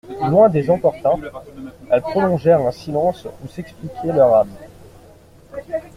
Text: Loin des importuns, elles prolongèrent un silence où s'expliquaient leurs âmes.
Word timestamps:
Loin 0.31 0.49
des 0.49 0.71
importuns, 0.71 1.19
elles 1.91 2.01
prolongèrent 2.01 2.61
un 2.65 2.71
silence 2.71 3.27
où 3.43 3.47
s'expliquaient 3.47 4.11
leurs 4.11 4.33
âmes. 4.33 4.57